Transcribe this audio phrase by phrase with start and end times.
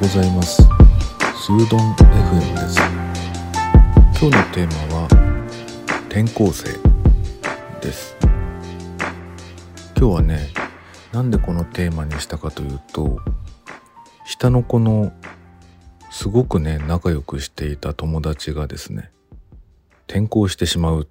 [0.00, 0.62] ございます。
[0.62, 2.78] スードン FM です。
[4.18, 5.08] 今日のテーマは
[6.08, 6.70] 転校生
[7.82, 8.16] です。
[9.98, 10.54] 今日はね
[11.12, 13.18] なんでこのテーマにしたかというと
[14.24, 15.12] 下の子の
[16.10, 19.10] すごくね仲良くしていた友達がですね
[20.08, 21.06] 転校してしまうっ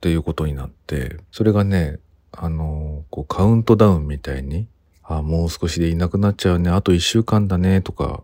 [0.00, 1.98] ていうことになってそれがね
[2.32, 4.66] あのこうカウントダウンみたいに
[5.04, 6.70] あもう少しでいなくなっちゃうね。
[6.70, 7.82] あと1週間だね。
[7.82, 8.22] とか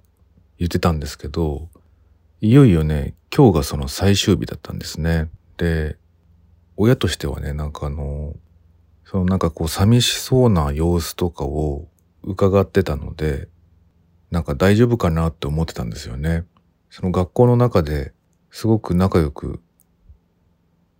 [0.58, 1.68] 言ってたんですけど
[2.40, 5.28] いよいよね今日がその最終日だったんですね。
[5.56, 5.96] で
[6.76, 8.34] 親としてはねなんかあの
[9.04, 11.88] そのなんかこう寂しそうな様子とかを
[12.22, 13.48] 伺ってたので
[14.30, 16.44] なんか大丈夫かなって思ってたんですよね。
[16.88, 18.12] その学校の中で
[18.50, 19.60] すごく仲良く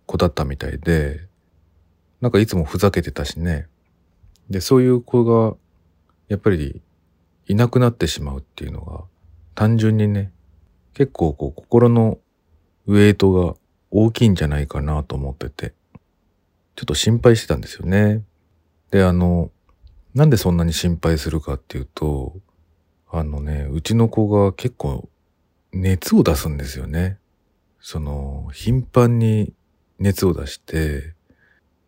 [0.05, 1.27] 子だったみたいで
[2.19, 3.67] なんかいつもふざけてたしね。
[4.49, 5.55] でそういう子が
[6.31, 6.81] やっぱり
[7.45, 9.03] いなくなってしまうっていうのが
[9.53, 10.31] 単純にね
[10.93, 12.19] 結構こう心の
[12.87, 13.55] ウェイトが
[13.89, 15.73] 大きいんじゃないかなと思ってて
[16.77, 18.23] ちょっと心配してたんですよね。
[18.91, 19.51] であの
[20.13, 22.37] なんでそんなに心配するかっていうと
[23.11, 25.09] あのねうちの子が結構
[25.73, 27.17] 熱を出すんですよね。
[27.81, 29.53] その頻繁に
[29.99, 31.13] 熱を出して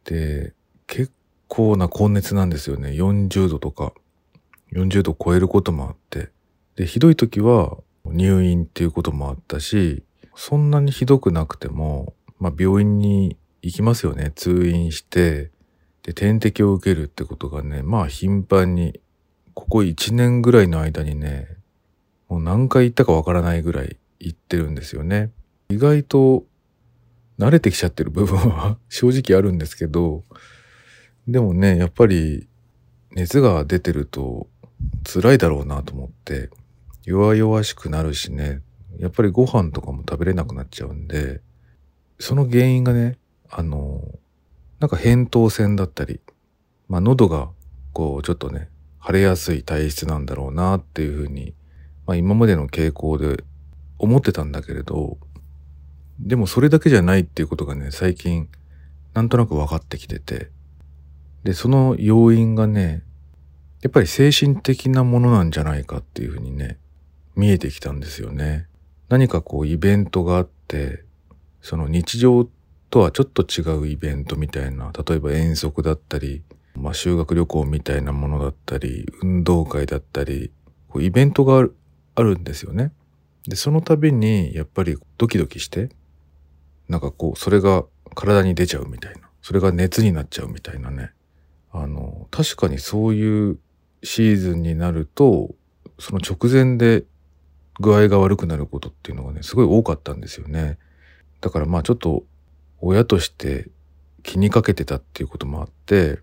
[0.04, 0.52] で
[0.86, 1.14] 結
[1.48, 3.94] 構な高熱なんですよね40度とか
[4.74, 6.30] 40度超えることもあって。
[6.76, 10.04] で、ひどい時は入院っていうこともあったし、
[10.36, 14.32] そんなにひどくなくても、まあ病院に行きますよね。
[14.36, 15.52] 通院して、
[16.04, 19.00] で、点滴を受けるってことがね、まあ頻繁に、
[19.54, 21.48] ここ1年ぐらいの間にね、
[22.28, 25.32] もう何回行ったかわからないぐらい行ってるんですよね。
[25.70, 26.46] 意外と
[27.38, 30.24] 慣れてきちゃってる部分は 正直あるんですけど、
[31.28, 32.48] でもね、やっぱり
[33.12, 34.48] 熱が出てると
[35.06, 36.50] 辛いだろうなと思って
[37.04, 38.62] 弱々しくなるしね。
[39.00, 41.42] やっぱりご飯とかも食べれなくなっちゃうんで
[42.20, 43.18] その原因がね
[43.50, 44.02] あの
[44.80, 46.20] なんか扁桃腺だったり
[46.88, 47.50] まあ喉が
[47.92, 48.70] こうちょっとね
[49.06, 51.54] 腫れやすい体質なんだろうなっていうふうに、
[52.06, 53.44] まあ、今までの傾向で
[53.98, 55.18] 思ってたんだけれど
[56.20, 58.48] でもそれだけじゃないっていうことがね最近
[59.14, 60.52] なんとなく分かってきてて
[61.44, 63.04] でその要因がね
[63.84, 66.78] やっぱり精神的なものなんじゃないかっていうふうにね、
[67.36, 68.68] 見えてきたんですよね。
[69.10, 71.04] 何かこうイベントがあって、
[71.62, 72.48] その日常
[72.90, 76.44] とはちょっと違うイベントみたいな、例えば遠足だったり、
[76.76, 80.52] まあ修学旅行みたいなものだったり、運動会だったり、
[80.88, 81.76] こうイベントがある
[82.16, 82.94] あるんですよね。
[83.48, 85.90] で、その度にやっぱりドキドキして、
[86.88, 87.84] なんかこう、それが
[88.16, 89.30] 体に出ちゃうみたいな。
[89.42, 91.12] それが熱になっちゃうみたいなね。
[91.72, 93.60] あの、確かにそういう
[94.04, 95.56] シーズンになると
[96.00, 97.06] その直前で
[97.80, 100.78] 具合が悪くなることっていうのがねすごい多かったんですよね。
[101.42, 102.24] だからまあちょっと
[102.80, 103.70] 親として
[104.22, 106.20] 気にかけてたっていうこともあって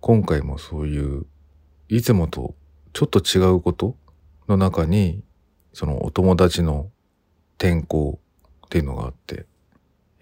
[0.00, 1.26] 今回もそういう
[1.88, 2.54] いつもと
[2.92, 3.96] ちょっと違うこと
[4.48, 5.22] の中に
[5.72, 6.90] そのお友達の
[7.58, 8.20] 転校
[8.66, 9.46] っていうのがあって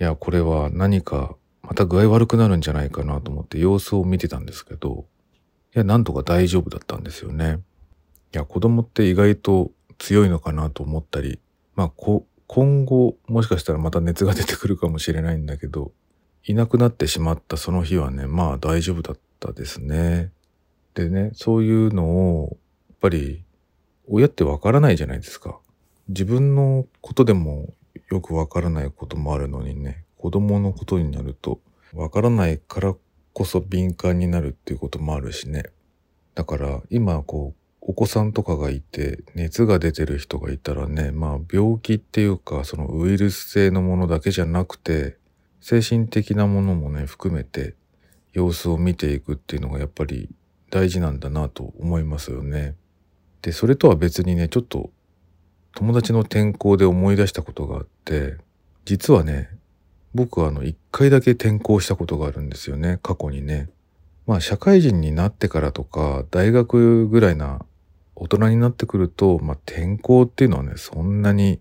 [0.00, 5.06] いやこれは何かまた具合悪くなるんじゃないかなと思って様子を見てたんですけど
[5.74, 7.60] いや、なんとか大丈夫だったんですよね。
[8.34, 11.40] いや、子供って意外と強いのかなと思ったり、
[11.74, 15.92] まあ、こ、今後、もしかしたらまた熱が出てくるかもしれないんだけど、
[16.44, 20.30] いなくなってしまったその日はね、まあ大丈夫だったですね。
[20.94, 22.04] でね、そういうの
[22.42, 22.58] を、
[22.90, 23.44] やっぱり、
[24.08, 25.58] 親ってわからないじゃないですか。
[26.08, 27.72] 自分のことでも
[28.10, 31.60] よくわからないこともあるのにね、子供のことになると、
[31.94, 32.94] わからないから
[33.32, 35.64] こそ敏感になるっていうこともあるしね。
[36.34, 45.16] だから今こうお子さんとかがいて熱が出てる人がいたらねまあ病気っていうかそのウイルス性のものだけじゃなくて
[45.60, 47.74] 精神的なものもね含めて
[48.32, 50.30] 様子を見ていくっていうのがやっぱり
[50.70, 52.76] 大事なんだなと思いますよね。
[53.42, 54.90] でそれとは別にねちょっと
[55.74, 58.36] 友達の転校で思い出したことがあって
[58.84, 59.48] 実はね
[60.14, 63.70] 僕はあの一回だけ転校したことがあるんですよね過去にね。
[64.26, 67.64] まあ社会人になってからとか大学ぐらいな
[68.14, 71.60] 大人になってくると、まあ、転校っていうのはねそんなに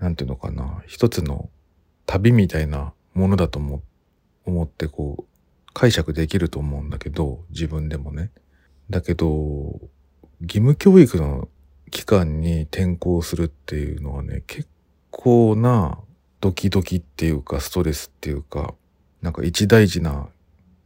[0.00, 1.48] なんていうのかな一つの
[2.06, 3.82] 旅みたいなものだと思
[4.44, 5.24] 思ってこう
[5.72, 8.30] 解釈できると思うんだけど自分でもね。
[8.90, 9.80] だけど
[10.40, 11.48] 義務教育の
[11.90, 14.68] 期間に転校するっていうのはね結
[15.10, 15.98] 構な
[16.42, 18.74] ドキドキっていうかストレスっていうか
[19.22, 20.28] なんか一大事な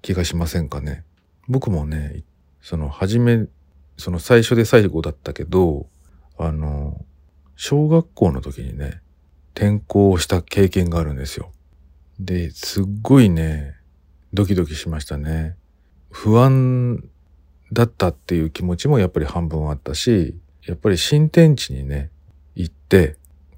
[0.03, 1.03] 気がしませんかね。
[1.49, 2.23] 僕もね
[2.61, 3.47] その初め
[3.97, 5.89] その最初で最後だったけど
[6.39, 7.05] あの、
[7.57, 9.01] 小学校の時にね、
[9.55, 11.51] 転校した経験があるんですよ。
[12.21, 13.75] で、すっごいね、
[14.35, 15.57] ドキドキしましたね。
[16.11, 17.03] 不安
[17.73, 20.37] だったっていう気持ちもやっぱり半分あったし、
[20.67, 22.11] やっぱり新天地にね、
[22.55, 23.17] 行って、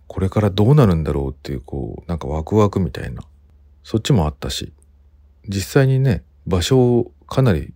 [0.08, 3.22] これからどうなるんだろうっていう、こう、なんかワクワクみたいな、
[3.84, 4.72] そっちもあったし、
[5.46, 7.74] 実際にね、場所をかなり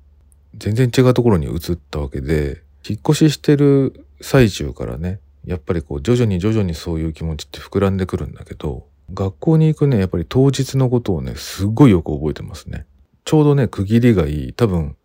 [0.56, 12.86] 全然違うところに移ったわけで、引っ越ししてる最中からね、やっぱりこう徐々に徐々にそういう気持ちって膨らんでくるんだけど、学校に行くね、やっぱり当日のことをね、すっごいよく覚えてますね。
[13.24, 14.52] ちょうどね、区切りがいい。
[14.52, 14.96] 多分、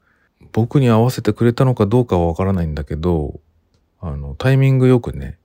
[0.54, 3.40] 僕に合わせてくれたのかどうかはわからないんだけど、
[4.00, 5.38] あの、タイミングよくね、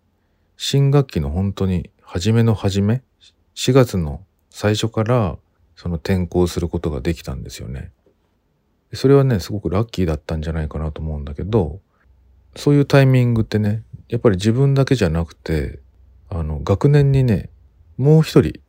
[0.65, 3.03] 新学期の本当に初めの初め、
[3.57, 5.37] 4月の最初から
[5.75, 7.91] その転校することができたんですよね。
[8.93, 11.81] それはね、すごくラッキーだったんじゃないかなと思うんだけど、
[12.55, 15.81] そういうタイミングってね、やっぱり自分だけじゃなくて、
[16.31, 17.51] あの、学年にね、
[17.97, 18.61] もう一人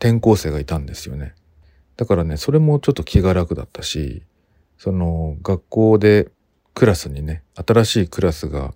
[0.00, 1.36] 転校生がいたんですよね。
[1.96, 4.24] だからね、それもちょっと気が楽だったし、
[4.78, 6.32] その学校で
[6.74, 8.74] クラスにね、新しいクラスが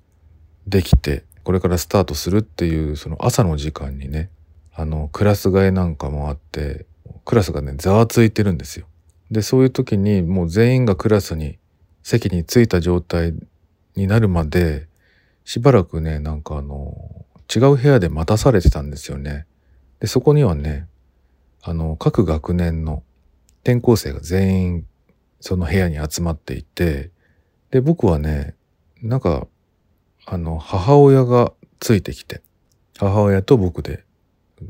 [0.68, 4.30] できて、これからスタートするっていうその朝の時間にね、
[4.74, 6.86] あの、クラス替えなんかもあって、
[7.24, 8.86] クラスがね、ざわついてるんですよ。
[9.30, 11.58] で、そういう時にもう全員がクラスに
[12.02, 13.34] 席に着いた状態
[13.94, 14.88] になるまで、
[15.44, 17.24] しばらくね、なんかあの、
[17.54, 19.46] 違う部屋で待たされてたんですよね。
[20.00, 20.88] で、そこにはね、
[21.62, 23.02] あの、各学年の
[23.62, 24.86] 転校生が全員
[25.40, 27.10] その部屋に集まっていて、
[27.70, 28.54] で、僕はね、
[29.02, 29.46] なんか、
[30.26, 32.42] あの、母親がついてきて、
[32.98, 34.04] 母親と僕で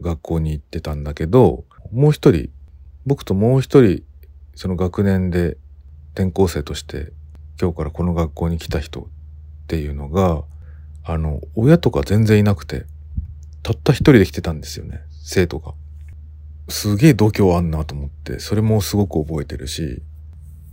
[0.00, 2.50] 学校に行ってたんだけど、もう一人、
[3.06, 4.02] 僕ともう一人、
[4.54, 5.56] その学年で
[6.14, 7.12] 転校生として
[7.60, 9.04] 今日からこの学校に来た人っ
[9.68, 10.42] ていうのが、
[11.04, 12.86] あの、親とか全然いなくて、
[13.62, 15.74] たった一人で来てたんですよね、生徒が。
[16.68, 20.02] すげえ度胸あんなと思って、それもすごく覚えてるし、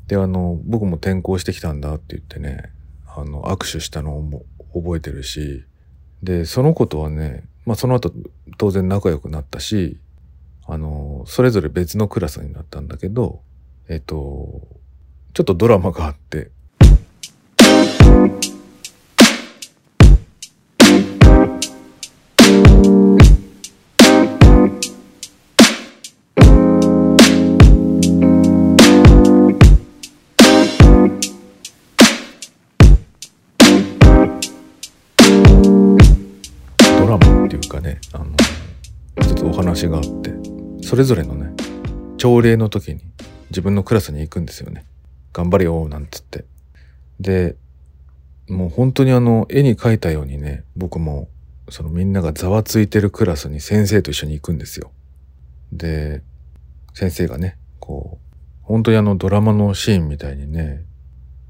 [0.08, 2.72] で、あの、僕も転校してきたんだって言ってね、
[3.06, 5.66] あの、握手したのも覚えてるし、
[6.24, 8.12] で、その子とはね、まあその後
[8.58, 10.00] 当然仲良くなったし、
[10.68, 13.42] あの、それぞれ別のクラスになったんだけど、
[13.88, 14.68] えっと、
[15.34, 16.52] ちょっとドラマがあって、
[39.72, 40.34] 話があって、
[40.86, 41.54] それぞれのね、
[42.18, 43.00] 朝礼の時に
[43.52, 44.86] 自分のクラスに行くんですよね。
[45.32, 46.44] 頑張れよ、なんつって。
[47.22, 47.56] で、
[48.50, 51.30] もう本当にあの、絵に描いたようにね、僕も、
[51.70, 54.92] そのみんながざわついてるクラスに先生と一緒に行くんですよ。
[55.72, 56.22] で、
[56.94, 60.84] 先生がね、こう、本当にあのドラマのシーンみたいにね、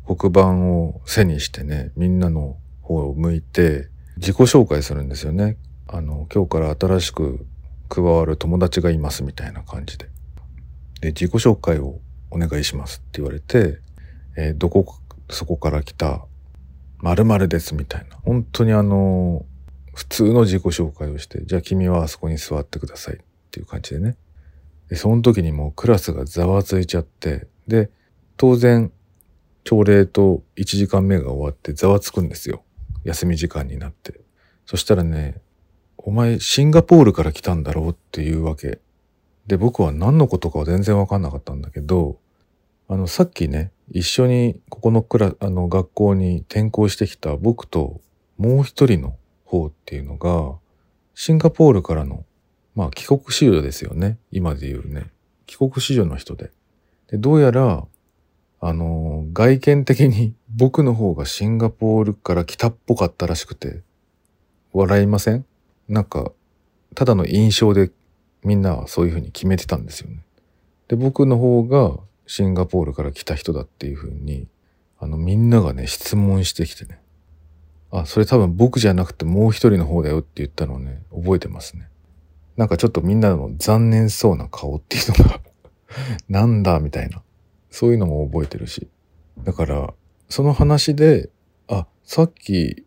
[0.05, 5.57] 黒板を背にしてね、みんなの方を向いて、自己紹介するんですよね。
[5.87, 7.47] あの、今日から新しく
[7.91, 10.05] 加わる友達がいますみたいな感じで。
[11.01, 13.79] で、自己紹介をお願いしますって言われて、
[14.37, 14.95] えー、どこ、
[15.29, 16.25] そこから来た
[16.99, 18.15] 〇〇ですみたいな。
[18.23, 19.45] 本当にあの、
[19.93, 23.19] 普通の自己紹介をして、じゃあ君はあそこに座ってくださいっ
[23.51, 24.15] ていう感じでね。
[24.87, 27.89] で、その時にもうクラスがざわついちゃって、で、
[28.37, 28.91] 当然、
[29.65, 32.63] 朝礼と1時間目が終わってざわつくんですよ。
[33.03, 34.21] 休み時間になって。
[34.65, 35.41] そしたらね、
[36.03, 38.79] お前シンガポールから来たんだろうっていうわけ。
[39.47, 42.19] で、僕は何のことかは全然わかんなかったんだけど、
[42.87, 48.01] あの、さっきね、一緒にここのクラ、あの、学校に転校してきた僕と
[48.37, 49.15] もう一人の
[49.45, 50.57] 方っていうのが、
[51.13, 52.25] シンガポールからの、
[52.73, 54.17] まあ帰国子女ですよね。
[54.31, 55.07] 今で言うね。
[55.45, 56.51] 帰国子女の人で。
[57.07, 57.85] で、どうやら、
[58.61, 63.81] あの、外見的に僕の方がシンガポールから来たっぽかったらしくて、
[64.73, 65.45] 笑いません？
[65.87, 66.31] なんか、
[66.95, 67.91] ただの印象で
[68.43, 70.23] みんなはそういうふうに決めてたんですよね。
[70.87, 71.97] で、僕の方が
[72.27, 74.47] シンガポールから来た人だっていうふうに、
[74.99, 77.01] あの、みんながね、質問してきてね。
[77.91, 81.89] あ、それ多分僕じゃなくてもう一人の方だよって言ったのをね、覚えてますね。
[82.57, 85.41] なんかちょっとみんなの残念そうな顔っていうのが
[86.29, 87.21] なんだみたいな。
[87.69, 88.89] そういうのも覚えてるし。
[89.43, 89.93] だから、
[90.29, 91.29] その話で、
[91.67, 92.85] あ、さっき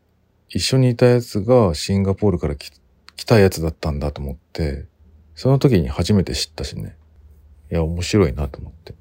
[0.48, 2.70] 一緒にいたやつがシンガポールから来
[3.16, 4.86] 来たやつだったんだと思って、
[5.34, 6.96] その時に初めて知ったしね。
[7.70, 8.94] いや、面白いなと思って。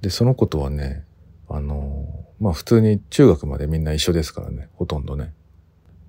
[0.00, 1.04] で、そのことはね、
[1.48, 2.06] あの、
[2.40, 5.32] まあ普通に中学までみんな一緒ですからね、ほとんどね。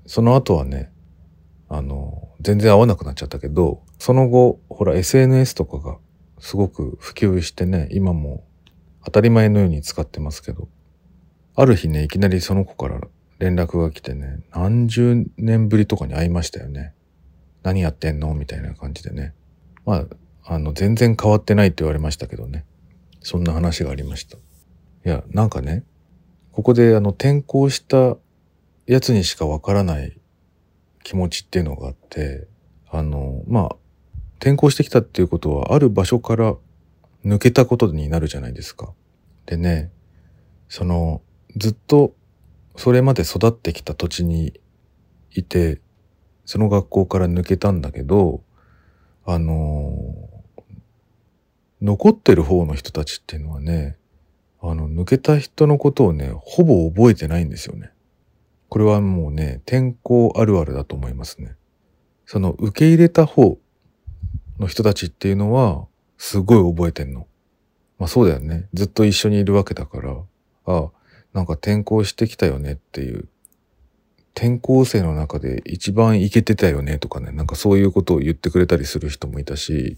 [0.08, 0.90] その後はね
[1.70, 5.98] あの全然会わなくなっちゃったけどその後ほら SNS とかが
[6.40, 8.44] すごく普及してね今も
[9.04, 10.70] 当たり前のように使ってますけど
[11.56, 13.02] ある日ねいきなりその子から
[13.40, 16.94] 連絡が来てね何十年ぶりとかに会いましたよね
[17.68, 18.34] 何やってんの？
[18.34, 19.34] みたいな感じでね。
[19.86, 20.06] まあ
[20.46, 22.64] あの全然変わってないって言われましたけどね。
[23.20, 24.38] そんな話がありました。
[24.38, 24.40] い
[25.04, 25.84] やなんかね
[26.54, 28.16] ここであの転校した
[28.86, 30.18] やつにしかわからない
[31.04, 32.48] 気持ちっていうのがあって
[32.90, 33.76] あのまあ
[34.38, 36.56] 転校してきたっていうことはある場所から
[37.26, 38.94] 抜けたことになるじゃないですか。
[39.46, 39.92] でね
[40.70, 41.22] その
[41.58, 42.16] ずっと
[42.78, 44.54] それまで育ってきた土地に
[45.32, 45.82] いて
[46.48, 48.42] その学校から抜けたんだけど
[49.24, 49.94] あの
[51.80, 53.98] 残ってる方の人たちっていうのはね
[54.60, 57.92] あの抜けた人のことをねほぼ覚えてないんですよね。
[58.70, 61.56] これはもうね、転校あるあるだと思いますね。
[62.26, 63.58] その受け入れた方
[64.60, 65.88] の人たちっていうのは、
[66.18, 67.28] すごい覚えてんの。
[67.98, 68.68] まあそうだよね。
[68.74, 70.18] ずっと一緒にいるわけだから、
[70.66, 70.92] ああ、
[71.34, 73.30] なんか転校してきたよねっていう。
[74.38, 79.98] 転校生の中で一番イケてたよねとかね、なんかそういうことを言ってくれたりする人もいたし、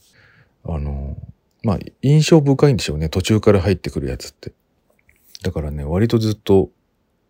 [0.63, 1.17] あの、
[1.61, 3.09] まあ印象深いんでしょうね。
[3.09, 4.53] 途中から入ってくるやつって。
[5.43, 6.69] だからね、割とずっと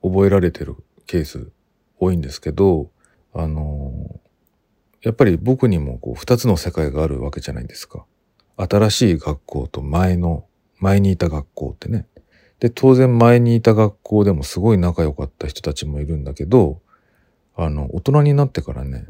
[0.03, 0.75] 覚えられてる
[1.07, 1.49] ケース
[1.97, 2.91] 多いんですけど、
[3.33, 4.19] あの
[5.01, 8.05] やっぱり僕にもこう二つの世界があるわけじゃないですか。
[8.55, 10.45] 新しい学校と前の、
[10.77, 12.05] 前にいた学校ってね。
[12.59, 16.81] で、当然前にいた学校でもすごい仲良かった人たちもいるんだけど、
[17.55, 19.07] あの、大人になってからね、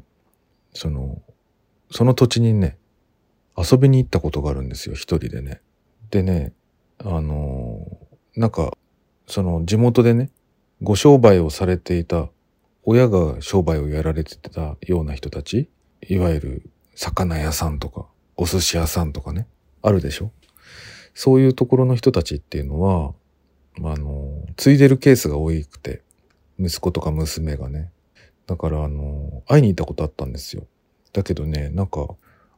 [0.74, 1.22] その、
[1.92, 2.78] その土地にね、
[3.58, 5.62] 遊びに行ったことがあるんですよ、一人でね。
[6.12, 6.54] でね、
[7.00, 7.86] あの、
[8.36, 8.78] なんか、
[9.28, 10.32] その地元でね、
[10.82, 12.30] ご商売をされていた、
[12.84, 15.70] 親が商売をやられてたような人たち、
[16.08, 19.48] いわゆる魚屋さんとか、お寿司屋さんとかね、
[19.82, 20.32] あるでしょ
[21.14, 23.14] そういうところの人たちっていうのは、
[23.84, 26.02] あの、継いでるケースが多くて、
[26.58, 27.92] 息子とか娘がね。
[28.50, 30.64] だから、あの、会いに行ったことあったんですよ。
[31.14, 32.02] だけどね、なんか、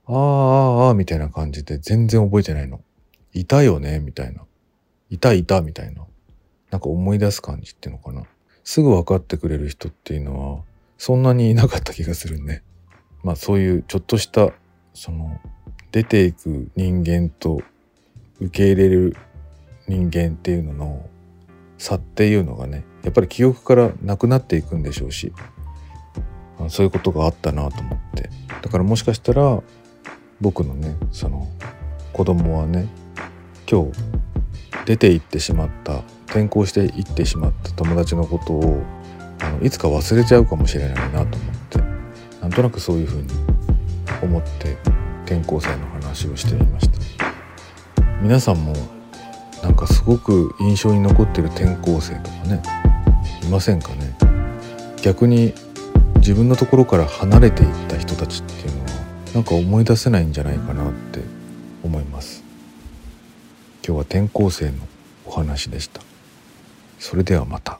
[0.05, 2.79] あーあー、ああ、みたいな感じで全然覚えてないの。
[3.33, 3.99] いたよね？
[3.99, 4.45] みたいな。
[5.09, 5.59] いたいた？
[5.59, 6.05] みたいな。
[6.69, 8.23] なんか思い出す感じっていうのかな。
[8.63, 10.63] すぐ分かってくれる人っていうのは、
[10.97, 12.63] そんなにいなかった気がするね。
[13.21, 14.53] まあそういうちょっとした、
[14.93, 15.41] その、
[15.91, 17.61] 出ていく人間と
[18.39, 19.17] 受け入れる
[19.89, 21.09] 人間っていうのの
[21.77, 25.33] 差っていうのがね、やっぱり記憶からなくなっていくんでしょうし、
[26.71, 28.29] そういうことがあったなと思って。
[28.61, 29.61] だからもしかしたら、
[30.39, 31.47] 僕のね、その、
[32.13, 32.87] 子供はね、
[33.69, 33.91] 今日
[34.85, 38.81] 出て行ってしまった転校していってしまった友達のことを
[39.39, 41.79] あのいつか忘れちゃうかもしれないなと思って
[42.41, 43.27] なんとなくそういうふうに
[44.21, 44.77] 思って
[45.25, 47.33] 転校生の話をしてみました
[48.21, 48.73] 皆さんも
[49.63, 52.61] なんかすごく印象に残ってる転校生とかね
[53.43, 54.15] いませんかね？
[55.01, 55.53] 逆に
[56.21, 58.89] 自分のところから離れていった人たちっていうのは
[59.33, 61.19] なんか思い出せないんじゃないかなって
[61.83, 62.43] 思います
[63.83, 64.77] 今日は転校生の
[65.25, 66.01] お話でした
[66.99, 67.79] それではまた。